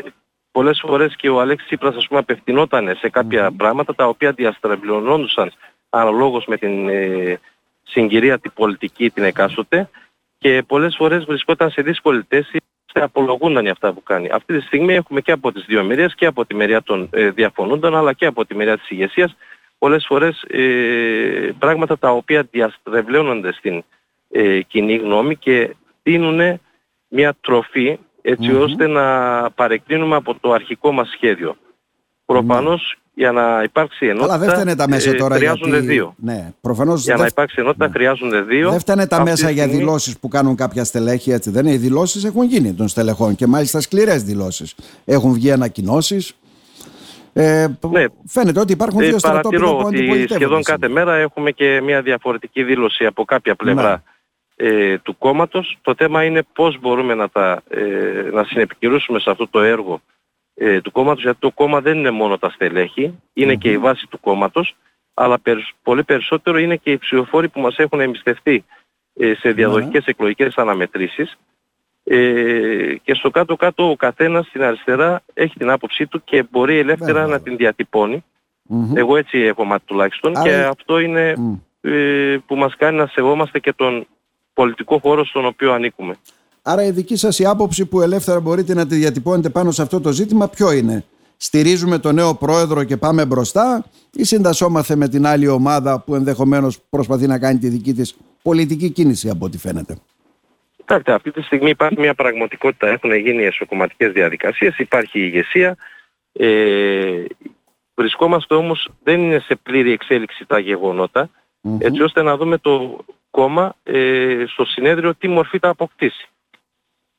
πολλές 0.50 0.82
φορές 0.86 1.16
και 1.16 1.28
ο 1.28 1.40
Αλέξης 1.40 1.66
Τσίπρας 1.66 1.96
ας 1.96 2.06
πούμε 2.06 2.20
απευθυνόταν 2.20 2.96
σε 2.98 3.08
κάποια 3.08 3.52
πράγματα 3.56 3.94
τα 3.94 4.06
οποία 4.06 4.32
διαστραβλωνόντουσαν 4.32 5.52
αναλόγως 5.90 6.44
με 6.46 6.56
την 6.56 6.88
ε, 6.88 7.40
συγκυρία 7.94 8.38
την 8.38 8.52
πολιτική 8.54 9.10
την 9.10 9.24
εκάστοτε 9.24 9.88
και 10.38 10.62
πολλές 10.66 10.94
φορές 10.96 11.24
βρισκόταν 11.24 11.70
σε 11.70 11.82
δύσκολη 11.82 12.24
θέση 12.28 12.58
και 12.86 13.00
απολογούνταν 13.00 13.62
για 13.62 13.72
αυτά 13.72 13.92
που 13.92 14.02
κάνει. 14.02 14.28
Αυτή 14.32 14.58
τη 14.58 14.64
στιγμή 14.64 14.94
έχουμε 14.94 15.20
και 15.20 15.32
από 15.32 15.52
τις 15.52 15.64
δύο 15.64 15.84
μερίες 15.84 16.14
και 16.14 16.26
από 16.26 16.46
τη 16.46 16.54
μεριά 16.54 16.82
των 16.82 17.08
ε, 17.12 17.30
διαφωνούντων 17.30 17.96
αλλά 17.96 18.12
και 18.12 18.26
από 18.26 18.44
τη 18.46 18.54
μεριά 18.54 18.78
της 18.78 18.90
ηγεσίας 18.90 19.36
πολλές 19.78 20.04
φορές 20.06 20.42
ε, 20.42 21.54
πράγματα 21.58 21.98
τα 21.98 22.10
οποία 22.10 22.46
διαστρεβλώνονται 22.50 23.52
στην 23.52 23.84
ε, 24.30 24.60
κοινή 24.60 24.96
γνώμη 24.96 25.36
και 25.36 25.76
δίνουν 26.02 26.60
μια 27.08 27.36
τροφή 27.40 27.98
ώστε 28.60 28.86
να 28.86 29.50
παρεκκλίνουμε 29.50 30.16
από 30.16 30.34
το 30.34 30.52
αρχικό 30.52 30.92
μας 30.92 31.08
σχέδιο. 31.08 31.56
Προφανώς 32.26 32.98
για 33.14 33.32
να 33.32 33.62
υπάρξει 33.62 34.06
ενότητα 34.06 34.34
Αλλά 34.34 34.44
δεν 34.44 34.54
φταίνε 34.54 34.76
τα 34.76 34.88
μέσα 34.88 35.10
ε, 35.10 35.14
τώρα 35.14 35.34
χρειάζονται 35.34 35.70
γιατί... 35.70 35.86
δύο. 35.86 36.14
Ναι, 36.16 36.52
προφανώς 36.60 37.02
για 37.02 37.16
να 37.16 37.26
υπάρξει 37.26 37.56
ενότητα 37.58 37.86
ναι. 37.86 37.92
χρειάζονται 37.92 38.40
δύο. 38.40 38.70
Δεν 38.70 38.78
φταίνε 38.78 39.06
τα 39.06 39.22
μέσα 39.22 39.50
για 39.50 39.68
δηλώσεις 39.68 40.18
που 40.18 40.28
κάνουν 40.28 40.56
κάποια 40.56 40.84
στελέχη 40.84 41.30
έτσι 41.30 41.50
δεν 41.50 41.66
είναι; 41.66 41.74
Οι 41.74 41.78
δηλώσεις 41.78 42.24
έχουν 42.24 42.42
γίνει 42.42 42.72
των 42.72 42.88
στελεχών 42.88 43.34
και 43.34 43.46
μάλιστα 43.46 43.80
σκληρές 43.80 44.22
δηλώσεις. 44.22 44.74
Έχουν 45.04 45.32
βγει 45.32 45.52
ανακοινώσεις. 45.52 46.34
Ε, 47.32 47.66
ναι. 47.90 48.04
Φαίνεται 48.26 48.60
ότι 48.60 48.72
υπάρχουν 48.72 49.00
δύο 49.00 49.14
ε, 49.14 49.18
στρατόπεδα 49.18 49.64
που 49.64 49.82
ότι 49.84 50.26
σχεδόν 50.28 50.62
κάθε 50.62 50.88
μέρα 50.88 51.14
έχουμε 51.14 51.50
και 51.50 51.80
μια 51.80 52.02
διαφορετική 52.02 52.62
δήλωση 52.62 53.06
από 53.06 53.24
κάποια 53.24 53.54
πλευρά 53.54 54.02
ναι. 54.56 54.68
ε, 54.68 54.98
του 54.98 55.18
κόμματος. 55.18 55.78
Το 55.82 55.94
θέμα 55.96 56.24
είναι 56.24 56.42
πώς 56.52 56.78
μπορούμε 56.80 57.14
να, 57.14 57.28
τα, 57.28 57.62
ε, 57.68 58.30
να 58.32 58.44
συνεπικυρώσουμε 58.44 59.18
σε 59.18 59.30
αυτό 59.30 59.48
το 59.48 59.60
έργο 59.60 60.00
ε, 60.54 60.80
του 60.80 60.90
κόμματος, 60.90 61.22
γιατί 61.22 61.38
το 61.40 61.50
κόμμα 61.50 61.80
δεν 61.80 61.98
είναι 61.98 62.10
μόνο 62.10 62.38
τα 62.38 62.50
στελέχη, 62.50 63.18
και 63.56 63.70
η 63.70 63.78
βάση 63.78 64.06
του 64.10 64.20
κόμματος, 64.20 64.76
αλλά 65.14 65.40
πολύ 65.82 66.04
περισσότερο 66.04 66.58
είναι 66.58 66.76
και 66.76 66.90
οι 66.90 66.98
ψηφοφόροι 66.98 67.48
που 67.48 67.60
μας 67.60 67.76
έχουν 67.78 68.00
εμπιστευτεί 68.00 68.64
ε, 69.14 69.34
σε 69.34 69.52
διαδοχικές 69.52 70.04
εκλογικές 70.06 70.56
αναμετρήσεις. 70.56 71.38
Ε, 72.04 72.94
και 73.02 73.14
στο 73.14 73.30
κάτω-κάτω 73.30 73.90
ο 73.90 73.96
καθένας 73.96 74.46
στην 74.46 74.62
αριστερά 74.62 75.22
έχει 75.34 75.58
την 75.58 75.70
άποψή 75.70 76.06
του 76.06 76.24
και 76.24 76.44
μπορεί 76.50 76.78
ελεύθερα 76.78 77.26
να 77.26 77.40
την 77.40 77.56
διατυπωνει 77.56 78.24
Εγώ 78.94 79.16
έτσι 79.16 79.38
έχω 79.38 79.64
μάθει 79.64 79.84
τουλάχιστον 79.84 80.32
και 80.42 80.54
αυτό 80.54 80.98
είναι 80.98 81.34
ε, 81.80 82.36
που 82.46 82.56
μας 82.56 82.76
κάνει 82.76 82.96
να 82.96 83.06
σεβόμαστε 83.06 83.58
και 83.58 83.72
τον 83.72 84.06
πολιτικό 84.54 84.98
χώρο 84.98 85.24
στον 85.24 85.46
οποίο 85.46 85.72
ανήκουμε. 85.72 86.16
Άρα 86.66 86.84
η 86.84 86.90
δική 86.90 87.16
σας 87.16 87.38
η 87.38 87.44
άποψη 87.44 87.86
που 87.86 88.00
ελεύθερα 88.00 88.40
μπορείτε 88.40 88.74
να 88.74 88.86
τη 88.86 88.94
διατυπώνετε 88.94 89.48
πάνω 89.48 89.70
σε 89.70 89.82
αυτό 89.82 90.00
το 90.00 90.12
ζήτημα 90.12 90.48
ποιο 90.48 90.72
είναι; 90.72 91.04
Στηρίζουμε 91.36 91.98
τον 91.98 92.14
νέο 92.14 92.34
πρόεδρο 92.34 92.84
και 92.84 92.96
πάμε 92.96 93.26
μπροστά 93.26 93.84
ή 94.12 94.24
συντασσόμαστε 94.24 94.96
με 94.96 95.08
την 95.08 95.26
άλλη 95.26 95.48
ομάδα 95.48 96.00
που 96.00 96.14
ενδεχομένως 96.14 96.80
προσπαθεί 96.90 97.26
να 97.26 97.38
κάνει 97.38 97.58
τη 97.58 97.68
δική 97.68 97.92
της 97.92 98.16
πολιτική 98.42 98.90
κίνηση 98.90 99.28
από 99.28 99.44
ό,τι 99.44 99.58
φαίνεται; 99.58 99.96
Κοιτάξτε, 100.76 101.12
αυτή 101.12 101.30
τη 101.30 101.42
στιγμή 101.42 101.70
υπάρχει 101.70 102.00
μια 102.00 102.14
πραγματικότητα. 102.14 102.88
Έχουν 102.88 103.14
γίνει 103.14 103.42
εσωκομματικές 103.42 104.12
διαδικασίες, 104.12 104.78
υπάρχει 104.78 105.20
ηγεσία. 105.20 105.76
Ε, 106.32 107.24
βρισκόμαστε 107.94 108.54
όμως, 108.54 108.88
δεν 109.02 109.20
είναι 109.20 109.38
σε 109.38 109.54
πλήρη 109.62 109.92
εξέλιξη 109.92 110.46
τα 110.46 110.58
γεγονότα, 110.58 111.30
έτσι 111.78 112.02
ώστε 112.02 112.22
να 112.22 112.36
δούμε 112.36 112.58
το 112.58 113.04
κόμμα 113.30 113.74
ε, 113.82 114.44
στο 114.46 114.64
συνέδριο 114.64 115.14
τι 115.14 115.28
μορφή 115.28 115.58
θα 115.58 115.68
αποκτήσει. 115.68 116.28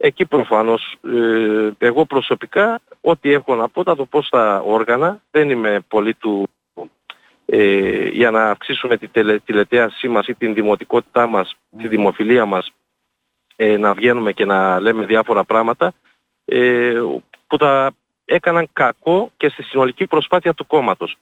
Εκεί 0.06 0.26
προφανώς 0.26 0.96
ε, 1.04 1.70
εγώ 1.78 2.06
προσωπικά 2.06 2.82
ό,τι 3.02 3.32
έχω 3.32 3.56
να 3.56 3.70
πω 3.70 3.84
θα 3.84 3.96
το 3.96 4.06
πω 4.06 4.22
στα 4.22 4.62
όργανα. 4.62 5.22
Δεν 5.32 5.50
είμαι 5.50 5.80
πολύ 5.88 6.14
του 6.14 6.48
ε, 7.46 8.08
για 8.08 8.32
να 8.32 8.50
αυξήσουμε 8.50 8.98
τη 8.98 9.08
τηλετέασή 9.46 10.08
μας 10.08 10.28
ή 10.28 10.36
την 10.36 10.54
δημοτικότητά 10.54 11.28
μας, 11.28 11.56
τη 11.78 11.88
δημοφιλία 11.88 12.46
μας 12.46 12.72
ε, 13.56 13.78
να 13.78 13.94
βγαίνουμε 13.94 14.32
και 14.32 14.46
να 14.46 14.80
λέμε 14.80 15.06
διάφορα 15.06 15.44
πράγματα 15.44 15.94
ε, 16.46 17.02
που 17.48 17.58
τα 17.58 17.92
έκαναν 18.26 18.70
κακό 18.74 19.32
και 19.38 19.50
στη 19.50 19.64
συνολική 19.64 20.08
προσπάθεια 20.08 20.54
του 20.54 20.68
κόμματος. 20.68 21.18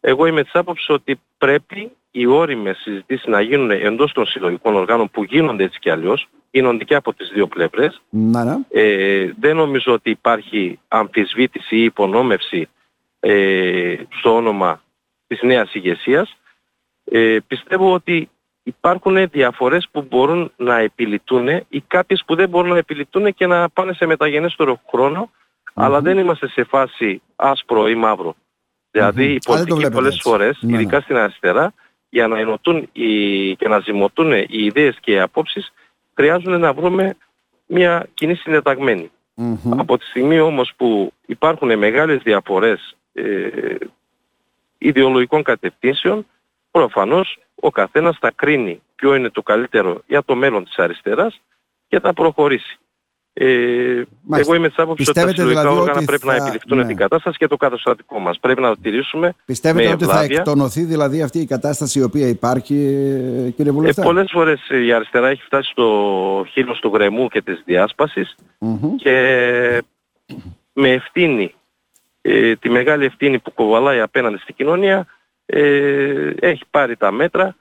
Εγώ 0.00 0.26
είμαι 0.26 0.42
της 0.42 0.54
άποψης 0.54 0.88
ότι 0.88 1.20
πρέπει 1.38 1.92
οι 2.10 2.26
όριμες 2.26 2.76
συζητήσεις 2.76 3.26
να 3.26 3.40
γίνουν 3.40 3.70
εντός 3.70 4.12
των 4.12 4.26
συλλογικών 4.26 4.74
οργάνων 4.74 5.10
που 5.10 5.24
γίνονται 5.24 5.64
έτσι 5.64 5.78
κι 5.78 5.90
αλλιώς, 5.90 6.28
γίνονται 6.50 6.84
και 6.84 6.94
από 6.94 7.14
τις 7.14 7.30
δύο 7.34 7.46
πλευρές. 7.46 8.02
Ναι. 8.10 8.56
Ε, 8.70 9.32
δεν 9.40 9.56
νομίζω 9.56 9.92
ότι 9.92 10.10
υπάρχει 10.10 10.78
αμφισβήτηση 10.88 11.76
ή 11.76 11.84
υπονόμευση 11.84 12.68
ε, 13.20 13.94
στο 14.18 14.34
όνομα 14.34 14.82
της 15.26 15.42
νέας 15.42 15.74
ηγεσίας. 15.74 16.36
Ε, 17.04 17.38
πιστεύω 17.46 17.92
ότι 17.92 18.30
υπάρχουν 18.62 19.28
διαφορές 19.30 19.88
που 19.90 20.06
μπορούν 20.08 20.52
να 20.56 20.78
επιληθούν 20.78 21.48
ή 21.68 21.80
κάποιες 21.86 22.22
που 22.26 22.34
δεν 22.34 22.48
μπορούν 22.48 22.70
να 22.70 22.78
επιληθούν 22.78 23.34
και 23.34 23.46
να 23.46 23.68
πάνε 23.68 23.92
σε 23.92 24.06
μεταγενέστερο 24.06 24.80
αλλά 25.78 26.00
δεν 26.00 26.18
είμαστε 26.18 26.48
σε 26.48 26.64
φάση 26.64 27.22
άσπρο 27.36 27.88
ή 27.88 27.94
μαύρο. 27.94 28.34
Δηλαδή 28.90 29.24
οι 29.24 29.38
πολιτικοί 29.44 29.90
πολλές 29.90 30.20
φορές, 30.22 30.58
ναι, 30.60 30.74
ειδικά 30.74 31.00
στην 31.00 31.16
αριστερά, 31.16 31.72
για 32.08 32.26
να 32.28 32.38
ενωτούν 32.38 32.88
οι, 32.92 33.56
και 33.56 33.68
να 33.68 33.78
ζυμωτούν 33.78 34.32
οι 34.32 34.46
ιδέες 34.48 34.98
και 35.00 35.12
οι 35.12 35.20
απόψεις, 35.20 35.72
χρειάζονται 36.16 36.58
να 36.58 36.72
βρούμε 36.72 37.16
μια 37.66 38.08
κοινή 38.14 38.34
συνεταγμένη. 38.34 39.10
Από 39.70 39.98
τη 39.98 40.04
στιγμή 40.04 40.40
όμως 40.40 40.72
που 40.76 41.12
υπάρχουν 41.26 41.78
μεγάλες 41.78 42.22
διαφορές 42.22 42.96
ε, 43.12 43.48
ιδεολογικών 44.78 45.42
κατευθύνσεων, 45.42 46.26
προφανώς 46.70 47.38
ο 47.54 47.70
καθένας 47.70 48.18
θα 48.20 48.30
κρίνει 48.30 48.82
ποιο 48.94 49.14
είναι 49.14 49.30
το 49.30 49.42
καλύτερο 49.42 50.02
για 50.06 50.22
το 50.22 50.34
μέλλον 50.34 50.64
της 50.64 50.76
αριστεράς 50.76 51.40
και 51.88 52.00
θα 52.00 52.12
προχωρήσει. 52.12 52.78
Ε, 53.38 54.02
εγώ 54.36 54.54
είμαι 54.54 54.68
της 54.68 54.78
άποψης 54.78 55.08
ότι 55.08 55.20
τα 55.20 55.28
συλλογικά 55.28 55.60
δηλαδή 55.60 55.80
όργανα 55.80 56.04
πρέπει 56.04 56.26
να 56.26 56.34
επιληφθούν 56.34 56.78
ναι. 56.78 56.86
την 56.86 56.96
κατάσταση 56.96 57.38
και 57.38 57.46
το 57.46 57.56
καταστατικό 57.56 58.18
μας. 58.18 58.38
Πρέπει 58.40 58.60
να 58.60 58.68
το 58.68 58.76
τηρήσουμε 58.82 59.34
Πιστεύετε 59.44 59.88
ότι 59.88 60.04
θα 60.04 60.22
εκτονωθεί 60.22 60.82
δηλαδή 60.82 61.22
αυτή 61.22 61.38
η 61.38 61.46
κατάσταση 61.46 61.98
η 61.98 62.02
οποία 62.02 62.28
υπάρχει 62.28 62.74
κύριε 63.56 63.72
Βουλευτά; 63.72 64.02
Ε, 64.02 64.04
πολλές 64.04 64.30
φορές 64.32 64.68
η 64.68 64.92
αριστερά 64.92 65.28
έχει 65.28 65.42
φτάσει 65.42 65.70
στο 65.70 66.46
χείλος 66.50 66.78
του 66.80 66.88
γκρεμού 66.88 67.28
και 67.28 67.42
της 67.42 67.62
διασπασης 67.64 68.36
και 68.96 69.12
με 70.72 70.90
ευθύνη, 70.90 71.54
ε, 72.20 72.56
τη 72.56 72.68
μεγάλη 72.68 73.04
ευθύνη 73.04 73.38
που 73.38 73.54
κοβαλάει 73.54 74.00
απέναντι 74.00 74.38
στην 74.38 74.54
κοινωνία 74.54 75.06
ε, 75.46 76.30
έχει 76.40 76.62
πάρει 76.70 76.96
τα 76.96 77.10
μέτρα 77.10 77.56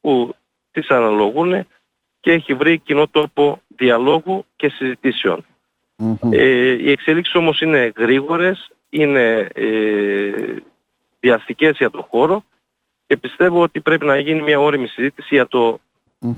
που 0.00 0.34
τις 0.70 0.88
αναλογούν 0.88 1.66
και 2.20 2.32
έχει 2.32 2.54
βρει 2.54 2.78
κοινό 2.78 3.08
τόπο 3.08 3.60
διαλόγου 3.76 4.44
και 4.56 4.68
συζητησεων 4.68 5.44
Ε, 6.30 6.72
οι 6.72 6.90
εξελίξεις 6.90 7.34
όμως 7.34 7.60
είναι 7.60 7.92
γρήγορες, 7.96 8.70
είναι 8.88 9.48
ε, 9.54 10.30
διαστικές 11.20 11.76
για 11.76 11.90
το 11.90 12.06
χώρο 12.10 12.44
και 13.06 13.16
πιστεύω 13.16 13.62
ότι 13.62 13.80
πρέπει 13.80 14.06
να 14.06 14.18
γίνει 14.18 14.42
μια 14.42 14.60
όρημη 14.60 14.86
συζήτηση 14.86 15.34
για 15.34 15.46
το 15.46 15.80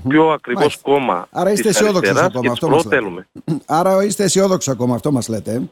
πιο 0.07 0.29
ακριβώς 0.29 0.63
Μάλιστα. 0.63 0.91
κόμμα 0.91 1.27
Άρα 1.31 1.51
είστε 1.51 1.69
αισιόδοξος 1.69 2.17
ακόμα, 2.17 2.51
αυτό 2.51 2.69
μας 2.69 2.85
λέτε. 2.85 3.27
Άρα 3.65 4.03
είστε 4.03 4.23
αισιόδοξος 4.23 4.73
ακόμα, 4.73 4.95
αυτό 4.95 5.11
μας 5.11 5.27
λέτε. 5.27 5.69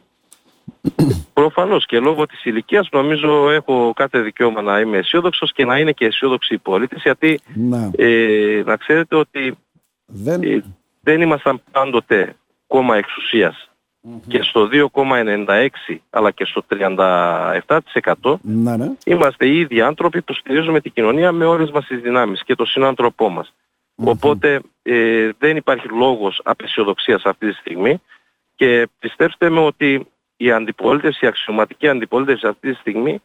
Προφανώς 1.32 1.86
και 1.86 1.98
λόγω 1.98 2.26
της 2.26 2.44
ηλικίας 2.44 2.88
νομίζω 2.92 3.50
έχω 3.50 3.92
κάθε 3.96 4.20
δικαίωμα 4.20 4.62
να 4.62 4.80
είμαι 4.80 4.98
αισιόδοξος 4.98 5.52
και 5.52 5.64
να 5.64 5.78
είναι 5.78 5.92
και 5.92 6.04
αισιόδοξοι 6.04 6.54
οι 6.54 6.58
πολίτες 6.58 7.02
γιατί 7.02 7.40
να, 7.54 7.90
ε, 7.96 8.62
να 8.66 8.76
ξέρετε 8.76 9.16
ότι 9.16 9.58
δεν... 10.10 10.42
Ε, 10.42 10.64
δεν 11.00 11.20
ήμασταν 11.20 11.62
πάντοτε 11.70 12.36
κόμμα 12.66 13.00
και 14.28 14.42
στο 14.42 14.68
2,96 14.94 15.68
αλλά 16.10 16.30
και 16.30 16.44
στο 16.44 16.64
37% 16.70 18.36
ναι, 18.40 18.76
ναι. 18.76 18.92
είμαστε 19.04 19.46
οι 19.46 19.58
ίδιοι 19.58 19.80
άνθρωποι 19.80 20.22
που 20.22 20.34
στηρίζουμε 20.34 20.80
την 20.80 20.92
κοινωνία 20.92 21.32
με 21.32 21.44
όλες 21.44 21.70
μας 21.70 21.86
τις 21.86 22.00
δυνάμεις 22.00 22.42
και 22.44 22.54
το 22.54 22.64
συνάνθρωπό 22.64 23.28
μας. 23.28 23.54
Οπότε 23.94 24.60
ε, 24.82 25.30
δεν 25.38 25.56
υπάρχει 25.56 25.88
λόγος 25.88 26.40
απεσιοδοξίας 26.44 27.24
αυτή 27.24 27.48
τη 27.48 27.54
στιγμή 27.54 28.00
και 28.54 28.88
πιστέψτε 28.98 29.50
με 29.50 29.60
ότι 29.60 30.06
η 30.36 30.50
αντιπολίτευση, 30.50 31.24
η 31.24 31.28
αξιωματική 31.28 31.88
αντιπολίτευση 31.88 32.46
αυτή 32.46 32.70
τη 32.70 32.78
στιγμή 32.78 33.22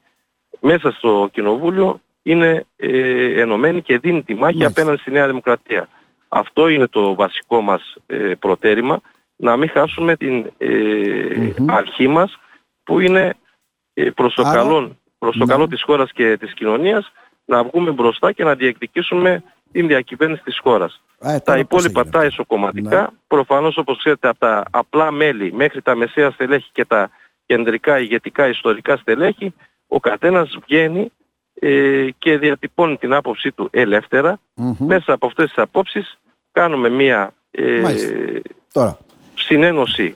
μέσα 0.59 0.91
στο 0.91 1.29
Κοινοβούλιο 1.31 2.01
είναι 2.23 2.65
ε, 2.75 3.41
ενωμένη 3.41 3.81
και 3.81 3.97
δίνει 3.97 4.23
τη 4.23 4.33
μάχη 4.33 4.65
απέναντι 4.65 4.97
στη 4.97 5.11
Νέα 5.11 5.27
Δημοκρατία. 5.27 5.87
Αυτό 6.37 6.67
είναι 6.67 6.87
το 6.87 7.15
βασικό 7.15 7.61
μας 7.61 7.95
ε, 8.05 8.31
προτέρημα, 8.39 9.01
να 9.35 9.57
μην 9.57 9.69
χάσουμε 9.69 10.15
την 10.15 10.51
ε, 10.57 11.53
αρχή 11.67 12.07
μας 12.07 12.37
που 12.83 12.99
είναι 12.99 13.33
ε, 13.93 14.09
προς 14.09 14.33
το, 14.33 14.43
καλό, 14.43 14.97
προς 15.17 15.37
το 15.37 15.45
καλό 15.45 15.67
της 15.67 15.83
χώρας 15.83 16.11
και 16.11 16.37
της 16.37 16.53
κοινωνίας 16.53 17.11
να 17.45 17.63
βγούμε 17.63 17.91
μπροστά 17.91 18.31
και 18.31 18.43
να 18.43 18.55
διεκδικήσουμε 18.55 19.43
την 19.71 19.87
διακυβέρνηση 19.87 20.43
της 20.43 20.59
χώρας. 20.59 21.01
τα 21.43 21.57
υπόλοιπα 21.57 22.05
τα 22.09 22.23
εσωκομματικά, 22.23 23.01
ναι. 23.01 23.07
προφανώς 23.27 23.77
όπως 23.77 23.97
ξέρετε 23.97 24.27
από 24.27 24.39
τα 24.39 24.63
απλά 24.71 25.11
μέλη 25.11 25.53
μέχρι 25.53 25.81
τα 25.81 25.95
μεσαία 25.95 26.31
στελέχη 26.31 26.69
και 26.71 26.85
τα 26.85 27.09
κεντρικά 27.45 27.99
ηγετικά 27.99 28.47
ιστορικά 28.47 28.97
στελέχη, 28.97 29.53
ο 29.87 29.99
καθένας 29.99 30.57
βγαίνει 30.65 31.11
ε, 31.59 32.07
και 32.17 32.37
διατυπώνει 32.37 32.97
την 32.97 33.13
άποψή 33.13 33.51
του 33.51 33.67
ελεύθερα. 33.71 34.39
Μέσα 34.77 35.13
από 35.13 35.25
αυτές 35.25 35.45
τις 35.45 35.57
απόψεις 35.57 36.19
κάνουμε 36.55 36.89
μία 36.89 37.33
ε, 37.51 37.81
Τώρα. 38.71 38.97
συνένωση 39.33 40.15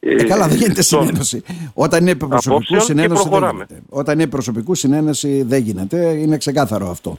ε, 0.00 0.14
ε, 0.14 0.24
καλά, 0.24 0.48
δεν 0.48 0.56
γίνεται 0.56 0.82
συνένωση. 0.82 1.42
Όταν 1.74 2.06
είναι 2.06 2.14
προσωπικού 2.14 2.80
συνένωση 2.80 3.28
δεν 3.28 3.50
γίνεται. 3.50 3.82
Όταν 3.88 4.18
είναι 4.18 4.28
προσωπικού 4.28 4.74
συνένωση 4.74 5.42
δεν 5.42 5.62
γίνεται. 5.62 5.96
Είναι 5.96 6.36
ξεκάθαρο 6.36 6.90
αυτό. 6.90 7.16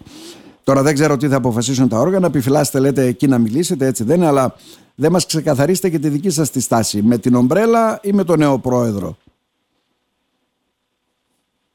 Τώρα 0.63 0.81
δεν 0.81 0.93
ξέρω 0.93 1.17
τι 1.17 1.27
θα 1.27 1.36
αποφασίσουν 1.36 1.88
τα 1.88 2.00
όργανα. 2.00 2.27
Επιφυλάσσετε, 2.27 2.79
λέτε 2.79 3.05
εκεί 3.05 3.27
να 3.27 3.38
μιλήσετε, 3.38 3.86
έτσι 3.86 4.03
δεν 4.03 4.15
είναι, 4.15 4.27
αλλά 4.27 4.55
δεν 4.95 5.12
μας 5.12 5.25
ξεκαθαρίσετε 5.25 5.89
και 5.89 6.00
τη 6.00 6.09
δική 6.09 6.29
σας 6.29 6.51
τη 6.51 6.62
στάση. 6.62 7.01
Με 7.01 7.17
την 7.17 7.36
ομπρέλα 7.36 8.00
ή 8.03 8.12
με 8.12 8.24
τον 8.24 8.39
νέο 8.39 8.59
πρόεδρο; 8.59 9.17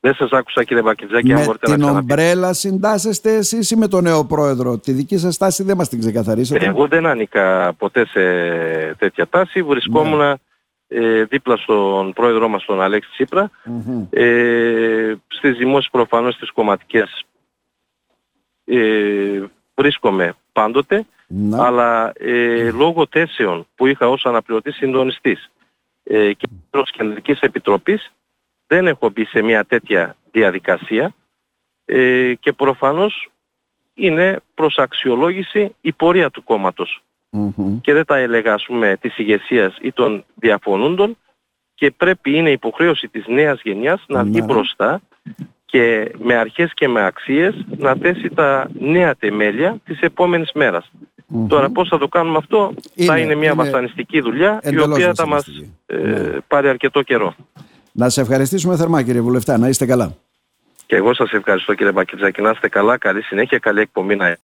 Δεν 0.04 0.14
σας 0.14 0.30
άκουσα 0.30 0.64
κύριε 0.64 0.82
Μπακιτζάκη, 0.82 1.32
αν 1.32 1.44
μπορείτε 1.44 1.75
την 1.75 1.82
ομπρέλα 1.82 2.52
συντάσσεστε 2.52 3.35
εσείς 3.35 3.71
ή 3.71 3.76
με 3.76 3.88
τον 3.88 4.02
νέο 4.02 4.25
πρόεδρο; 4.25 4.78
Τη 4.78 4.92
δική 4.92 5.18
σας 5.18 5.37
τάση 5.37 5.62
δεν 5.62 5.76
μας 5.76 5.88
την 5.88 5.99
ξεκαθαρίσατε; 5.99 6.64
Εγώ 6.64 6.87
δεν 6.87 7.06
ανήκα 7.06 7.73
ποτέ 7.73 8.06
σε 8.06 8.21
τέτοια 8.94 9.28
τάση. 9.28 9.62
Βρισκόμουν 9.62 10.18
ναι. 10.18 10.35
ε, 10.88 11.25
δίπλα 11.25 11.56
στον 11.56 12.12
πρόεδρό 12.12 12.49
μας 12.49 12.64
τον 12.64 12.82
Αλέξη 12.82 13.11
Τσίπρα. 13.11 13.50
Mm-hmm. 13.50 14.06
Ε, 14.11 15.14
στις 15.26 15.56
δημόσιες 15.56 15.88
προφανώς 15.90 16.35
στις 16.35 16.50
κομματικές 16.50 17.25
ε, 18.64 19.42
βρίσκομαι 19.75 20.35
πάντοτε. 20.52 21.06
Ναι. 21.26 21.62
Αλλά 21.62 22.12
ε, 22.18 22.71
λόγω 22.71 23.06
θέσεων 23.11 23.66
που 23.75 23.87
είχα 23.87 24.09
ως 24.09 24.26
αναπληρωτής 24.26 24.75
συντονιστής 24.75 25.50
ε, 26.02 26.32
και 26.32 26.49
προς 26.71 26.90
Κεντρικής 26.90 27.40
Επιτροπής 27.40 28.12
δεν 28.72 28.86
έχω 28.86 29.10
μπει 29.10 29.24
σε 29.24 29.42
μια 29.42 29.64
τέτοια 29.64 30.16
διαδικασία 30.30 31.14
ε, 31.84 32.34
και 32.40 32.52
προφανώς 32.52 33.30
είναι 33.94 34.40
προς 34.54 34.78
αξιολόγηση 34.78 35.74
η 35.80 35.92
πορεία 35.92 36.30
του 36.30 36.44
κόμματος. 36.44 37.02
και 37.80 37.92
δεν 37.92 38.04
τα 38.04 38.16
έλεγα 38.16 38.54
ας 38.54 38.64
πούμε 38.64 38.96
της 39.00 39.18
ηγεσίας 39.18 39.76
ή 39.80 39.92
των 39.92 40.24
διαφωνούντων 40.34 41.16
και 41.74 41.90
πρέπει 41.90 42.36
είναι 42.36 42.50
υποχρέωση 42.50 43.08
της 43.08 43.26
νέας 43.26 43.60
γενιάς 43.62 44.04
να 44.06 44.24
βγει 44.24 44.40
ναι. 44.40 44.46
μπροστά 44.46 45.00
και 45.64 46.12
με 46.18 46.34
αρχές 46.34 46.72
και 46.74 46.88
με 46.88 47.04
αξίες 47.04 47.54
να 47.76 47.94
θέσει 47.94 48.28
τα 48.28 48.70
νέα 48.78 49.16
τεμέλια 49.16 49.76
της 49.84 50.00
επόμενης 50.00 50.52
Τώρα 51.48 51.70
πώς 51.70 51.88
θα 51.88 51.98
το 51.98 52.08
κάνουμε 52.08 52.36
αυτό; 52.36 52.74
Θα 52.94 53.18
είναι 53.18 53.34
μια 53.34 53.52
είναι 53.52 53.62
βασανιστική 53.62 54.20
δουλειά 54.20 54.60
η 54.62 54.80
οποία 54.80 55.14
θα 55.14 55.26
μας 55.26 55.46
ε, 55.86 55.96
ναι. 55.96 56.40
πάρει 56.46 56.68
αρκετό 56.68 57.02
καιρό. 57.02 57.34
Να 57.92 58.08
σε 58.08 58.20
ευχαριστήσουμε 58.20 58.76
θερμά 58.76 59.02
κύριε 59.02 59.20
Βουλευτά, 59.20 59.58
να 59.58 59.68
είστε 59.68 59.87
καλά. 59.87 60.16
Και 60.87 60.96
εγώ 60.96 61.14
σας 61.14 61.32
ευχαριστώ 61.32 61.75
κύριε 61.75 61.92
Μπακετζάκη, 61.92 62.42
να 62.42 62.50
είστε 62.50 62.68
καλά, 62.68 62.99
καλή 62.99 63.22
συνέχεια, 63.22 63.58
καλή 63.58 63.80
εκπομπή 63.80 64.16
να 64.16 64.37